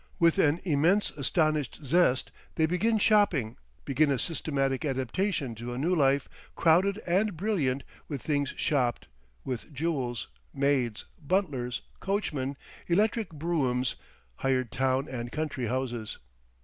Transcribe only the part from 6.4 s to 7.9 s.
crowded and brilliant